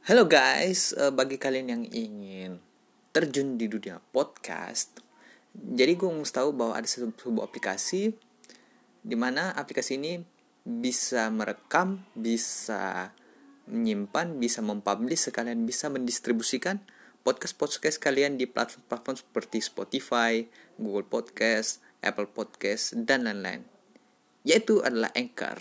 [0.00, 2.56] Halo guys, eh, bagi kalian yang ingin
[3.12, 4.96] terjun di dunia podcast,
[5.52, 8.16] jadi gue mau tahu bahwa ada sebu- sebuah aplikasi
[9.04, 10.24] di mana aplikasi ini
[10.64, 13.12] bisa merekam, bisa
[13.68, 16.80] menyimpan, bisa mempublish, sekalian bisa mendistribusikan
[17.20, 20.48] podcast-podcast kalian di platform-platform seperti Spotify,
[20.80, 23.68] Google Podcast, Apple Podcast, dan lain-lain.
[24.48, 25.60] Yaitu adalah Anchor.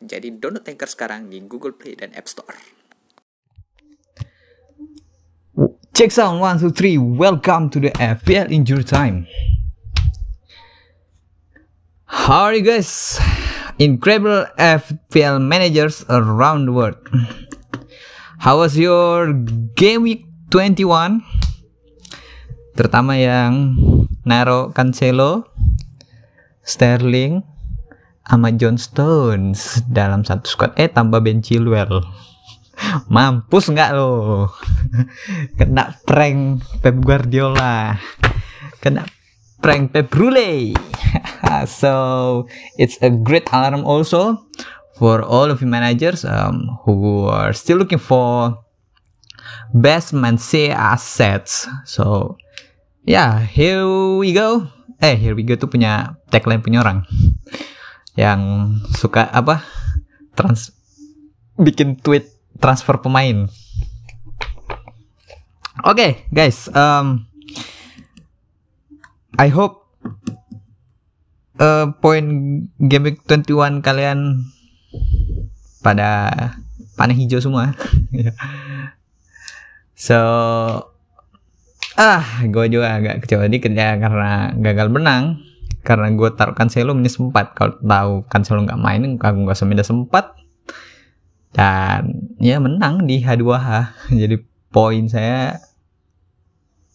[0.00, 2.75] Jadi download Anchor sekarang di Google Play dan App Store.
[5.96, 7.00] Check sound one two three.
[7.00, 9.24] Welcome to the FPL Injury Time.
[12.04, 13.16] How are you guys?
[13.80, 17.00] Incredible FPL managers around the world.
[18.44, 19.32] How was your
[19.72, 21.24] game week 21?
[22.76, 23.80] Terutama yang
[24.28, 25.48] Naro Cancelo,
[26.60, 27.40] Sterling,
[28.20, 30.76] sama John Stones dalam satu squad.
[30.76, 32.04] Eh tambah Ben Chilwell.
[33.08, 34.46] Mampus nggak lo?
[35.58, 37.96] Kena prank Pep Guardiola.
[38.80, 39.04] Kena
[39.60, 40.76] prank Pep Brule.
[41.80, 41.92] so
[42.76, 44.46] it's a great alarm also
[44.96, 48.60] for all of you managers um, who are still looking for
[49.72, 51.68] best man say assets.
[51.84, 52.36] So
[53.04, 53.84] yeah, here
[54.16, 54.68] we go.
[55.00, 57.04] Eh, here we go tuh punya tagline punya orang
[58.16, 59.60] yang suka apa
[60.32, 60.72] trans
[61.60, 63.48] bikin tweet transfer pemain.
[65.84, 67.28] Oke, okay, guys, um,
[69.36, 69.84] I hope
[71.60, 72.24] uh, poin
[72.80, 74.48] game week 21 kalian
[75.84, 76.32] pada
[76.96, 77.76] panah hijau semua.
[80.08, 80.18] so,
[82.00, 85.44] ah, gue juga agak kecewa dikit ya karena gagal menang.
[85.86, 90.10] Karena gue taruh Cancelo minus 4 Kalau tahu Cancelo nggak main, aku nggak minus 4
[91.56, 93.68] dan ya menang di H2H
[94.20, 94.36] jadi
[94.68, 95.56] poin saya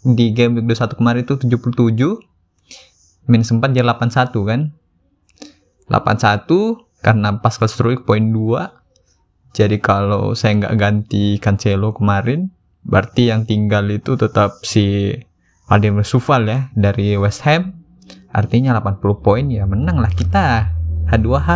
[0.05, 4.61] di game week 21 kemarin itu 77 minus 4 jadi 81 kan?
[5.89, 6.45] 81
[7.01, 13.85] karena Pascal Struik poin 2 jadi kalau saya nggak ganti Cancelo kemarin berarti yang tinggal
[13.89, 15.13] itu tetap si
[15.67, 17.79] Vladimir Sufal ya dari West Ham.
[18.31, 20.71] Artinya 80 poin ya menang lah kita
[21.11, 21.49] H2H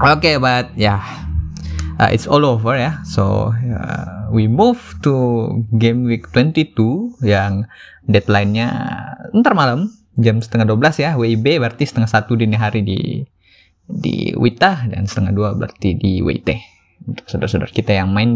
[0.00, 1.04] Okay, but yeah,
[2.00, 2.80] uh, it's all over ya.
[2.80, 2.94] Yeah.
[3.04, 5.12] So uh, we move to
[5.76, 7.68] game week 22 yang
[8.08, 8.68] deadline-nya
[9.36, 13.20] ntar malam jam setengah 12 ya WIB berarti setengah satu dini hari di
[13.84, 16.48] di Wita dan setengah dua berarti di WT
[17.04, 18.30] untuk saudara-saudara kita yang main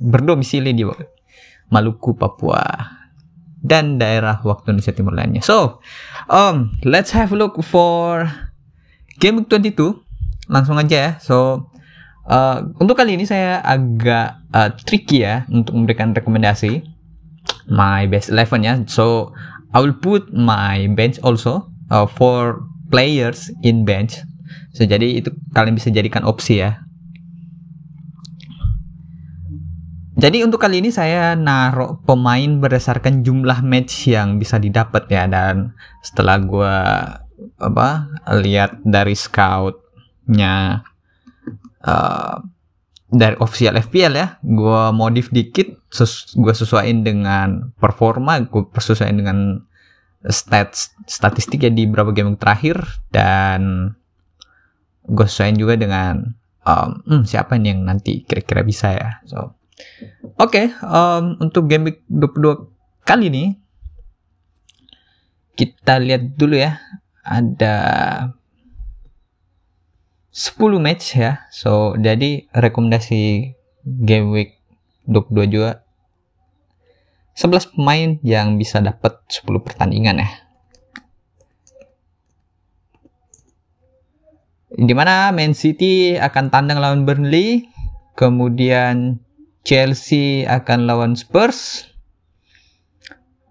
[0.00, 0.86] berdomisili di
[1.68, 2.62] Maluku, Papua
[3.64, 5.40] dan daerah waktu Indonesia Timur lainnya.
[5.40, 5.80] So,
[6.28, 8.28] um, let's have a look for
[9.18, 10.03] game week 22
[10.48, 11.10] langsung aja ya.
[11.20, 11.68] So
[12.28, 16.84] uh, untuk kali ini saya agak uh, tricky ya untuk memberikan rekomendasi
[17.68, 18.74] my best eleven ya.
[18.88, 19.32] So
[19.74, 24.20] I will put my bench also uh, for players in bench.
[24.74, 26.84] So jadi itu kalian bisa jadikan opsi ya.
[30.14, 35.74] Jadi untuk kali ini saya naruh pemain berdasarkan jumlah match yang bisa didapat ya dan
[36.06, 36.76] setelah gue
[37.58, 37.88] apa
[38.40, 39.83] lihat dari scout
[40.28, 40.84] nya
[41.84, 42.36] uh,
[43.14, 44.28] dari official FPL ya.
[44.42, 49.62] Gue modif dikit sus gue sesuaiin dengan performa gue persesuaiin dengan
[50.24, 52.82] stats statistik ya di beberapa game terakhir.
[53.12, 53.94] Dan
[55.04, 56.34] gue sesuaiin juga dengan
[56.66, 59.10] um, hmm, siapa nih yang nanti kira-kira bisa ya.
[59.28, 59.54] So
[60.40, 63.44] oke okay, um, untuk game week 22 kali ini
[65.54, 66.82] kita lihat dulu ya.
[67.24, 67.76] Ada
[70.34, 71.46] 10 match ya.
[71.54, 73.54] So, jadi rekomendasi
[73.86, 74.58] game week
[75.06, 75.86] 22 juga
[77.38, 80.30] 11 pemain yang bisa dapat 10 pertandingan ya.
[84.74, 87.70] Di mana Man City akan tandang lawan Burnley,
[88.18, 89.22] kemudian
[89.62, 91.86] Chelsea akan lawan Spurs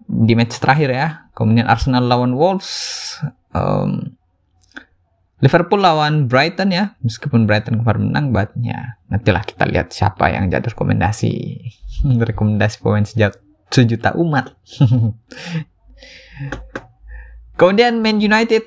[0.04, 1.08] di match terakhir ya.
[1.32, 3.16] Kemudian Arsenal lawan Wolves,
[3.56, 4.20] um,
[5.44, 10.48] Liverpool lawan Brighton ya, meskipun Brighton kemarin menang, but ya nantilah kita lihat siapa yang
[10.48, 11.60] jadi rekomendasi.
[12.32, 13.36] Rekomendasi pemain sejak
[13.68, 14.56] sejuta umat.
[17.60, 18.64] Kemudian Man United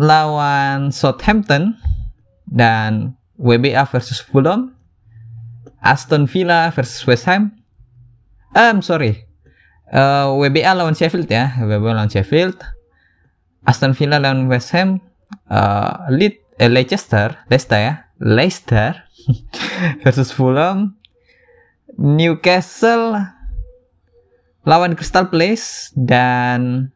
[0.00, 1.76] lawan Southampton
[2.48, 4.72] dan WBA versus Fulham,
[5.84, 7.52] Aston Villa versus West Ham.
[8.56, 9.28] Um, sorry,
[9.92, 12.56] uh, WBA lawan Sheffield ya, WBA lawan Sheffield,
[13.68, 15.04] Aston Villa lawan West Ham,
[15.50, 19.04] uh, Lead, eh, Leicester, Leicester ya, Leicester
[20.02, 20.96] versus Fulham,
[21.98, 23.34] Newcastle
[24.64, 26.90] lawan Crystal Palace dan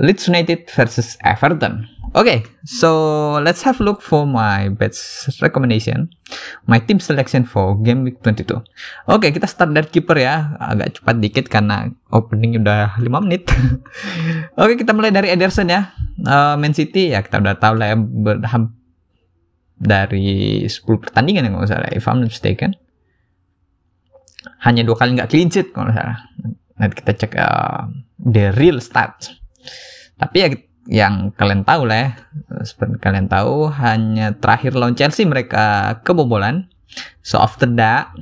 [0.00, 1.84] Leeds United versus Everton.
[2.12, 6.12] Okay, so let's have a look for my best recommendation,
[6.68, 8.52] my team selection for game week 22.
[8.52, 8.64] Oke,
[9.08, 13.48] okay, kita start dari keeper ya, agak cepat dikit karena opening udah 5 menit.
[14.60, 15.88] Oke, okay, kita mulai dari Ederson ya.
[16.22, 18.78] Uh, Man City ya kita udah tahu lah ya berham
[19.82, 22.78] dari 10 pertandingan yang nggak salah, if I'm not mistaken.
[24.62, 26.22] Hanya dua kali nggak clean sheet kalau salah.
[26.78, 27.90] Nanti kita cek uh,
[28.22, 29.34] the real stats.
[30.18, 30.48] Tapi ya
[30.86, 32.10] yang kalian tahu lah ya,
[32.62, 36.70] seperti kalian tahu hanya terakhir lawan Chelsea mereka kebobolan.
[37.26, 38.14] So after that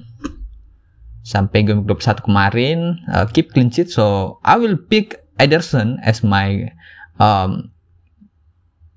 [1.20, 2.78] sampai game 21 kemarin
[3.12, 6.72] uh, keep clean sheet so I will pick Ederson as my
[7.20, 7.70] um,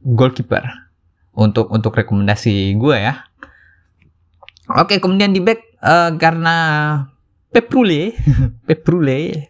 [0.04, 0.64] goalkeeper.
[1.34, 3.26] Untuk untuk rekomendasi gue ya.
[4.78, 6.56] Oke, kemudian di back uh, karena
[7.50, 8.14] Pep Rule,
[8.68, 9.50] Pep Rule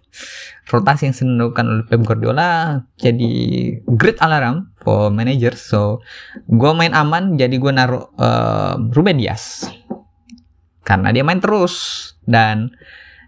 [0.74, 3.32] rotasi yang dilakukan oleh Pep Guardiola jadi
[3.84, 6.00] great alarm for manager so
[6.48, 9.68] gue main aman jadi gue naruh uh, Ruben Dias.
[10.84, 12.12] Karena dia main terus.
[12.24, 12.72] Dan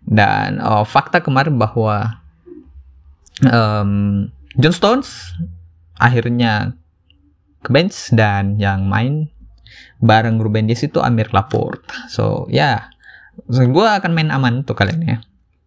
[0.06, 2.24] dan uh, fakta kemarin bahwa
[3.44, 5.36] um, John Stones
[6.00, 6.76] akhirnya
[7.66, 9.34] ke bench dan yang main
[9.98, 12.86] bareng Ruben Dias itu Amir Laporte so ya
[13.50, 15.18] yeah, gue akan main aman untuk kalian ya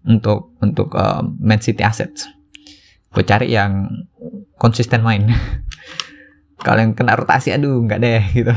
[0.09, 2.27] untuk untuk uh, Man City assets.
[3.13, 3.89] Gue cari yang
[4.57, 5.29] konsisten main.
[6.65, 8.55] Kalau yang kena rotasi, aduh nggak deh gitu.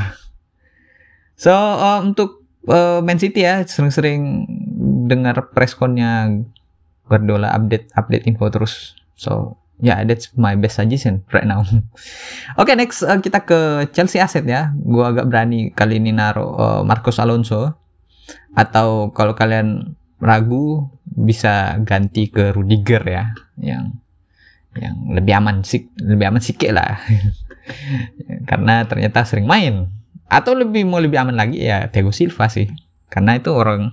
[1.36, 4.48] So uh, untuk uh, Man City ya sering-sering
[5.12, 6.46] dengar pressconnya
[7.06, 8.96] Guardiola update update info terus.
[9.20, 11.66] So yeah, that's my best suggestion right now.
[11.66, 11.82] Oke
[12.70, 14.72] okay, next uh, kita ke Chelsea asset ya.
[14.78, 17.76] Gue agak berani kali ini naruh uh, Marcos Alonso
[18.56, 23.24] atau kalau kalian ragu bisa ganti ke Rudiger ya
[23.60, 24.00] yang
[24.78, 27.04] yang lebih aman sih lebih aman sih lah
[28.50, 29.92] karena ternyata sering main
[30.32, 32.72] atau lebih mau lebih aman lagi ya Thiago Silva sih
[33.12, 33.92] karena itu orang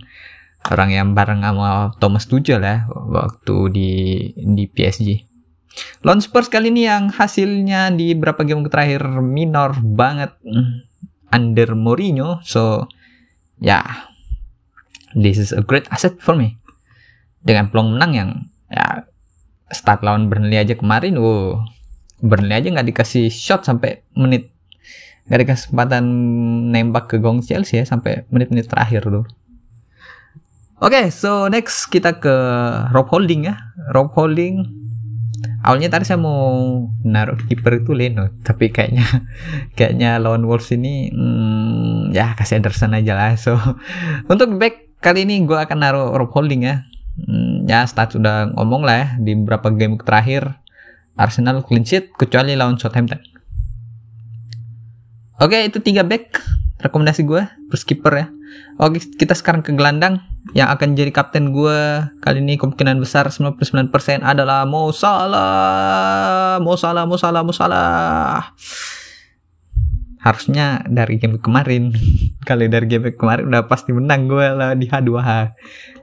[0.66, 3.90] orang yang bareng sama Thomas Tuchel ya waktu di
[4.34, 5.27] di PSG.
[6.06, 10.34] Lawan Spurs kali ini yang hasilnya di beberapa game terakhir minor banget.
[11.28, 12.40] Under Mourinho.
[12.42, 12.88] So
[13.60, 13.84] ya.
[15.16, 16.60] This is a great asset for me.
[17.40, 18.30] Dengan peluang menang yang
[18.68, 19.08] ya
[19.72, 21.60] start lawan Burnley aja kemarin wow.
[22.20, 24.52] Burnley aja nggak dikasih shot sampai menit
[25.28, 26.04] nggak dikasih kesempatan
[26.72, 29.28] nembak ke gong Chelsea ya sampai menit-menit terakhir tuh
[30.80, 32.32] oke okay, so next kita ke
[32.96, 33.60] Rob Holding ya.
[33.92, 34.64] Rob Holding
[35.62, 39.06] awalnya tadi saya mau naruh kiper itu Leno tapi kayaknya
[39.78, 43.54] kayaknya lawan Wolves ini hmm, ya kasih Anderson aja lah so
[44.32, 46.82] untuk back kali ini gue akan naruh Rob Holding ya.
[47.18, 50.54] Hmm, ya stats sudah ngomong lah ya di beberapa game terakhir
[51.18, 53.18] Arsenal clean sheet kecuali lawan Southampton.
[55.42, 56.38] Oke itu tiga back
[56.78, 58.26] rekomendasi gue terus keeper ya.
[58.78, 60.22] Oke kita sekarang ke gelandang
[60.56, 63.92] yang akan jadi kapten gue kali ini kemungkinan besar 99%
[64.24, 66.56] adalah Mo Salah.
[66.62, 68.54] Mo Salah, Mo Salah, Mo Salah.
[70.18, 71.94] Harusnya dari game kemarin.
[72.48, 75.52] Kali dari game kemarin udah pasti menang gue lah di H2H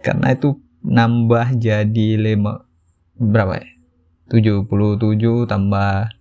[0.06, 2.38] karena itu nambah jadi 5
[3.18, 3.68] berapa ya?
[4.30, 6.15] 77 tambah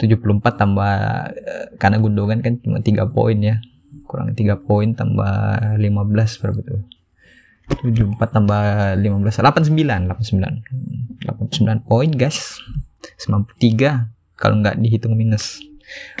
[0.00, 0.94] 74 tambah
[1.36, 3.60] eh, karena Gundogan kan cuma 3 poin ya.
[4.08, 6.82] Kurang 3 poin tambah 15 berapa tuh?
[7.70, 8.62] 74 tambah
[8.98, 12.58] 15 89 89 89 poin guys.
[13.20, 15.60] 93 kalau nggak dihitung minus.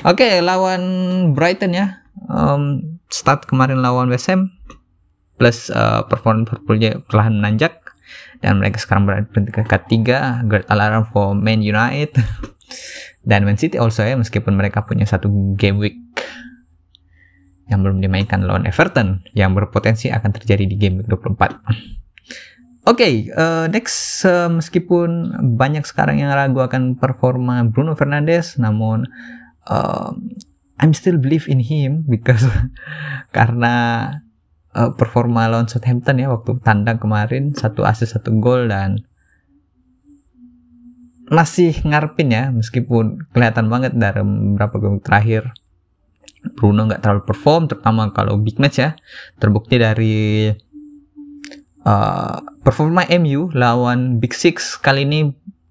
[0.04, 0.82] Oke, okay, lawan
[1.32, 2.04] Brighton ya.
[2.28, 4.52] Um, start kemarin lawan West Ham
[5.40, 7.80] plus uh, performa Liverpoolnya perlahan menanjak.
[8.40, 10.44] Dan mereka sekarang berada di peringkat ketiga.
[10.44, 12.12] Great alarm for Man United
[13.24, 15.96] dan Man City also ya meskipun mereka punya satu game week
[17.70, 21.60] yang belum dimainkan lawan Everton yang berpotensi akan terjadi di game week 24
[22.88, 29.04] Oke, okay, uh, next uh, meskipun banyak sekarang yang ragu akan performa Bruno Fernandes, namun
[29.68, 30.32] um,
[30.80, 32.40] I'm still believe in him because
[33.36, 33.74] karena
[34.72, 39.04] uh, performa lawan Southampton ya waktu tandang kemarin satu assist satu gol dan
[41.30, 45.54] masih ngarepin ya meskipun kelihatan banget dari beberapa game terakhir.
[46.56, 48.98] Bruno nggak terlalu perform terutama kalau big match ya.
[49.38, 50.50] Terbukti dari
[51.86, 55.30] uh, performa MU lawan Big Six kali ini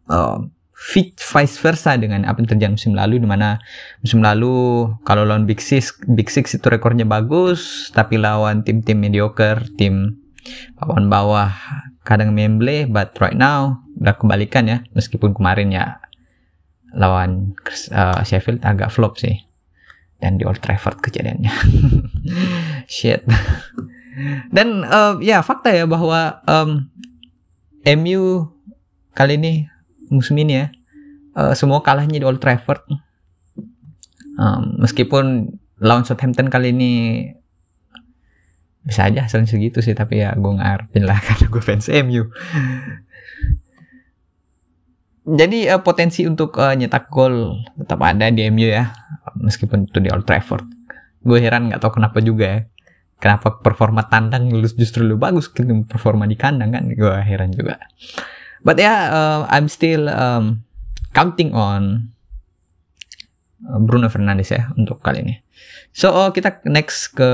[0.09, 0.39] uh,
[0.79, 3.59] vice versa dengan apa yang terjadi musim lalu di mana
[3.99, 9.67] musim lalu kalau lawan Big Six Big Six itu rekornya bagus tapi lawan tim-tim mediocre
[9.75, 10.15] tim
[10.79, 11.51] papan bawah
[12.07, 15.99] kadang memble but right now udah kebalikan ya meskipun kemarin ya
[16.95, 17.53] lawan
[17.93, 19.45] uh, Sheffield agak flop sih.
[20.19, 21.47] Dan di Old Trafford kejadiannya.
[22.91, 23.23] Shit.
[24.51, 26.91] Dan uh, ya fakta ya bahwa um,
[27.87, 28.51] MU
[29.15, 29.71] kali ini
[30.11, 30.67] musim ini ya
[31.39, 32.83] uh, semua kalahnya di Old Trafford.
[34.35, 36.91] Um, meskipun lawan Southampton kali ini
[38.83, 42.31] bisa aja hasilnya segitu sih tapi ya gue ngarepin lah karena gue fans MU
[45.29, 48.89] jadi uh, potensi untuk uh, nyetak gol tetap ada di MU ya
[49.37, 50.65] meskipun itu di Old Trafford.
[51.21, 52.59] Gue heran nggak tahu kenapa juga ya.
[53.19, 54.47] Kenapa performa tandang
[54.79, 56.87] justru lebih bagus ketimbang performa di kandang kan?
[56.95, 57.77] Gue heran juga.
[58.63, 60.63] But yeah uh, I'm still um,
[61.11, 62.15] counting on
[63.59, 65.35] Bruno Fernandes ya untuk kali ini.
[65.91, 67.31] So uh, kita next ke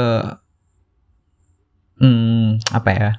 [2.02, 3.12] hmm, apa ya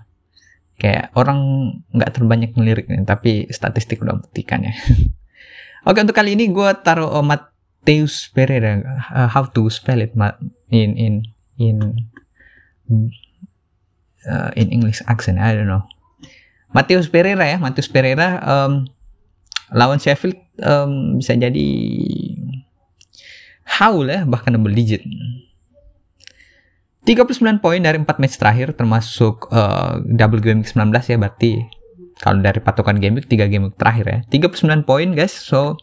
[0.76, 4.74] kayak orang nggak terbanyak melirik nih tapi statistik udah buktikan ya.
[5.88, 8.82] Oke untuk kali ini gue taruh uh, Mateus Pereira.
[9.08, 10.12] Uh, how to spell it
[10.68, 11.14] in in
[11.56, 11.76] in
[14.28, 15.86] uh, in English accent I don't know.
[16.74, 18.84] Mateus Pereira ya Mateus Pereira um,
[19.72, 21.68] lawan Sheffield um, bisa jadi
[23.66, 25.02] haul ya bahkan double digit
[27.06, 31.62] 39 poin dari 4 match terakhir termasuk uh, double game week 19 ya berarti
[32.18, 34.18] kalau dari patokan game week 3 game terakhir ya.
[34.50, 35.30] 39 poin guys.
[35.30, 35.78] So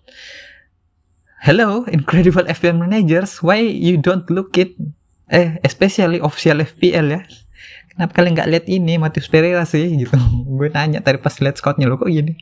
[1.48, 3.40] hello incredible FPL managers.
[3.40, 4.76] Why you don't look it?
[5.32, 7.22] Eh especially official FPL ya.
[7.96, 10.20] Kenapa kalian nggak lihat ini Matius Pereira sih gitu.
[10.60, 12.36] Gue nanya tadi pas lihat scoutnya lo kok gini?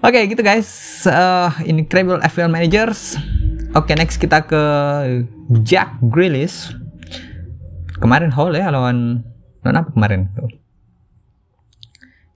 [0.00, 1.02] Oke okay, gitu guys.
[1.04, 3.20] Uh, incredible FPL managers.
[3.76, 4.62] Oke okay, next kita ke
[5.66, 6.85] Jack Grealish
[7.98, 9.24] kemarin Hall ya lawan
[9.64, 10.50] lawan apa kemarin tuh?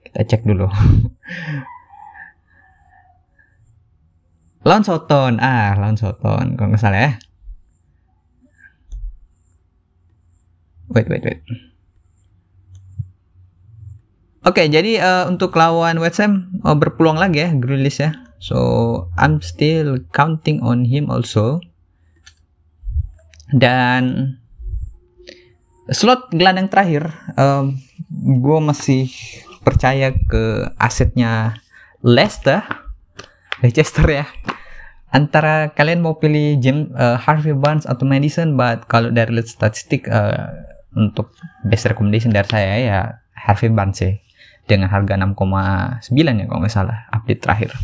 [0.05, 0.67] Kita cek dulu.
[4.67, 5.41] Lawan Soton.
[5.41, 6.53] Ah lawan Soton.
[6.53, 7.11] Kalau nggak salah ya.
[10.91, 11.41] Wait wait wait.
[14.41, 18.11] Oke, okay, jadi uh, untuk lawan West Ham oh, berpeluang lagi ya Grealish ya.
[18.41, 18.57] So
[19.13, 21.61] I'm still counting on him also.
[23.53, 24.40] Dan
[25.91, 27.75] slot gelandang terakhir um,
[28.11, 29.11] gue masih
[29.61, 31.59] percaya ke asetnya
[32.01, 32.63] Leicester
[33.61, 34.25] Leicester ya.
[35.11, 40.09] Antara kalian mau pilih Jim uh, Harvey Barnes atau Madison but kalau dari lihat statistik
[40.09, 40.49] uh,
[40.97, 41.35] untuk
[41.67, 42.99] best recommendation dari saya ya
[43.37, 44.17] Harvey Barnes sih.
[44.65, 47.75] Dengan harga 6,9 ya kalau nggak salah update terakhir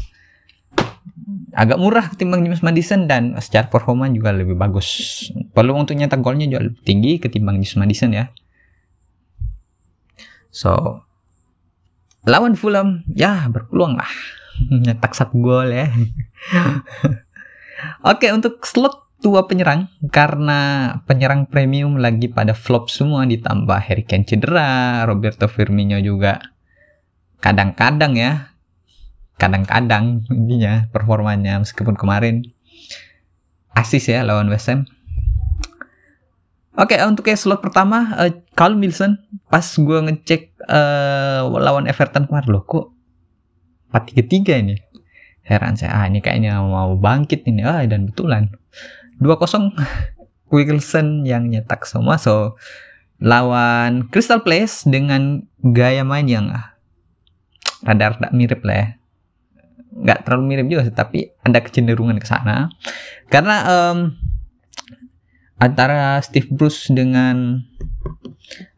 [1.58, 5.26] agak murah ketimbang James Madison dan secara performa juga lebih bagus.
[5.58, 8.30] Peluang untuk nyetak golnya juga lebih tinggi ketimbang James Madison ya.
[10.54, 11.02] So
[12.30, 14.12] lawan Fulham ya berpeluang lah
[14.86, 15.90] nyetak satu gol ya.
[18.14, 24.30] Oke untuk slot tua penyerang karena penyerang premium lagi pada flop semua ditambah Harry Kane
[24.30, 26.38] cedera, Roberto Firmino juga
[27.42, 28.57] kadang-kadang ya
[29.38, 32.42] kadang-kadang intinya performanya meskipun kemarin
[33.78, 34.90] asis ya lawan West Ham.
[36.78, 39.18] Oke, okay, untuk kayak slot pertama, uh, Carl Wilson
[39.50, 42.94] pas gue ngecek uh, lawan Everton kemarin loh kok
[43.94, 44.76] 4-3-3 ini.
[45.42, 47.66] Heran saya, ah ini kayaknya mau bangkit ini.
[47.66, 48.54] Ah dan betulan.
[49.18, 49.74] 2-0
[50.54, 52.22] Wilson yang nyetak semua.
[52.22, 52.62] So
[53.18, 56.78] lawan Crystal Palace dengan gaya main yang ah,
[57.82, 58.88] rada-rada mirip lah ya
[59.98, 62.70] nggak terlalu mirip juga sih tapi ada kecenderungan ke sana.
[63.28, 64.14] Karena um,
[65.58, 67.66] antara Steve Bruce dengan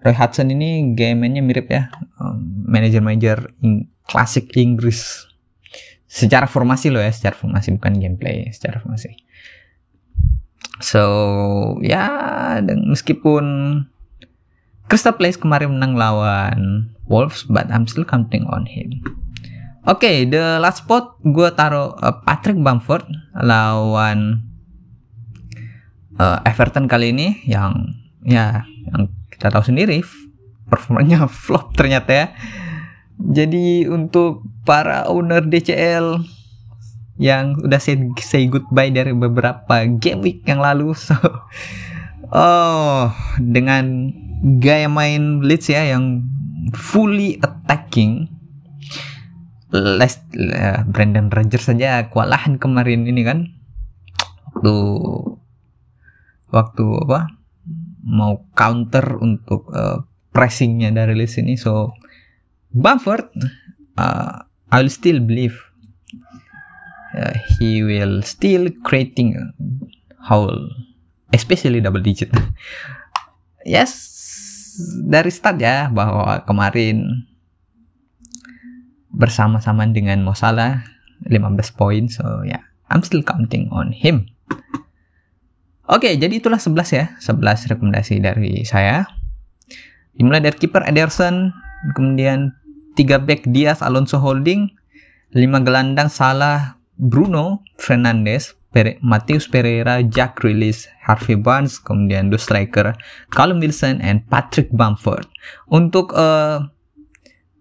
[0.01, 5.27] Roy Hudson ini game-nya mirip ya um, manajer-manajer in, klasik Inggris.
[6.09, 9.13] Secara formasi loh ya secara formasi bukan gameplay secara formasi.
[10.81, 11.03] So
[11.85, 12.07] ya
[12.63, 13.45] dan meskipun
[14.89, 19.05] Crystal Palace kemarin menang lawan Wolves but I'm still counting on him
[19.89, 24.46] Oke, okay, the last spot gue taruh uh, Patrick Bamford lawan
[26.13, 30.05] uh, Everton kali ini yang ya yang kita tahu sendiri
[30.69, 32.25] performanya flop ternyata ya.
[33.17, 36.22] Jadi untuk para owner DCL
[37.17, 41.17] yang udah say, say goodbye dari beberapa game week yang lalu, so
[42.29, 43.10] oh
[43.41, 44.13] dengan
[44.62, 46.29] gaya main Leeds ya yang
[46.77, 48.38] fully attacking
[49.69, 50.13] Les
[50.49, 53.53] uh, Brandon Rodgers saja kewalahan kemarin ini kan.
[54.53, 54.75] Waktu
[56.49, 57.19] waktu apa?
[58.05, 60.01] Mau counter untuk uh,
[60.33, 61.53] pressingnya dari list ini.
[61.53, 61.93] So
[62.73, 63.29] Bamford
[63.97, 65.57] uh, I'll still believe
[67.13, 69.38] uh, he will still creating
[70.25, 70.69] whole
[71.33, 72.33] especially double digit.
[73.67, 74.09] Yes
[75.05, 77.27] dari start ya bahwa kemarin
[79.19, 80.88] bersama-sama dengan Mo Salah
[81.27, 82.07] 15 poin.
[82.07, 84.31] So ya yeah, I'm still counting on him.
[85.89, 89.03] Oke okay, jadi itulah 11 ya 11 rekomendasi dari saya.
[90.15, 91.51] Dimulai dari kiper Ederson
[91.93, 92.55] kemudian
[92.95, 94.71] 3 back Diaz Alonso Holding
[95.35, 102.93] 5 gelandang Salah Bruno Fernandes Pere, Mateus Pereira, Jack Grealish, Harvey Barnes, kemudian dua striker
[103.33, 105.25] Callum Wilson and Patrick Bamford.
[105.73, 106.69] Untuk uh,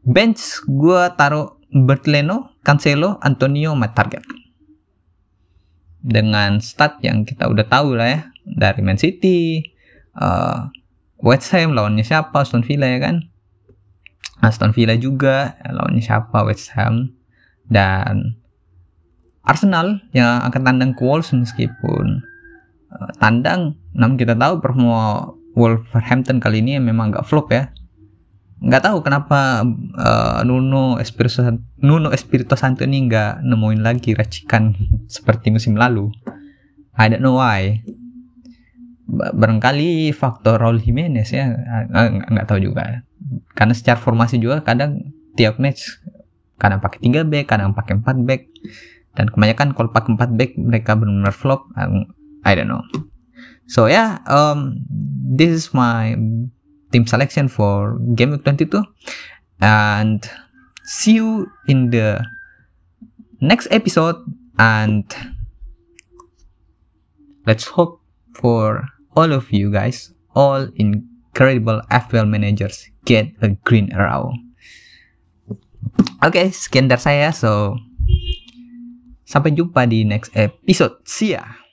[0.09, 4.25] bench gue taruh Bertleno, Cancelo, Antonio, my target.
[6.01, 9.61] Dengan stat yang kita udah tahu lah ya dari Man City,
[10.17, 10.73] uh,
[11.21, 13.29] West Ham lawannya siapa, Aston Villa ya kan?
[14.41, 17.13] Aston Villa juga lawannya siapa, West Ham
[17.69, 18.41] dan
[19.45, 22.25] Arsenal yang akan tandang ke Wolves meskipun
[22.93, 27.73] uh, tandang namun kita tahu performa Wolverhampton kali ini memang agak flop ya
[28.59, 29.63] nggak tahu kenapa
[29.95, 31.47] uh, Nuno Espirito
[31.79, 34.75] Nuno Espirito Santo ini nggak nemuin lagi racikan
[35.07, 36.11] seperti musim lalu.
[36.99, 37.87] I don't know why.
[39.09, 41.55] Barangkali faktor Raul Jimenez ya.
[42.27, 43.07] Nggak tahu juga.
[43.55, 46.03] Karena secara formasi juga kadang tiap match
[46.59, 48.43] kadang pakai 3 back kadang pakai 4 back.
[49.15, 51.71] Dan kebanyakan kalau pakai 4 back mereka benar-benar flop.
[52.43, 52.83] I don't know.
[53.71, 54.83] So yeah um
[55.31, 56.19] this is my
[56.93, 58.83] team selection for game week 22
[59.61, 60.31] and
[60.85, 62.23] see you in the
[63.41, 64.17] next episode
[64.59, 65.05] and
[67.47, 68.01] let's hope
[68.35, 74.33] for all of you guys all incredible FPL managers get a green arrow
[76.19, 77.31] Oke, okay, sekian dari saya.
[77.31, 77.79] So,
[79.29, 81.05] Sampai jumpa di next episode.
[81.05, 81.68] See ya!